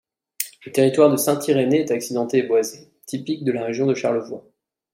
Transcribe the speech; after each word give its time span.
Le 0.65 0.71
territoire 0.71 1.11
de 1.11 1.15
Saint-Irénée 1.15 1.81
est 1.81 1.91
accidenté 1.91 2.39
et 2.39 2.41
boisé, 2.41 2.89
typique 3.05 3.43
de 3.45 3.51
la 3.51 3.63
région 3.67 3.85
de 3.85 3.93
Charlevoix. 3.93 4.43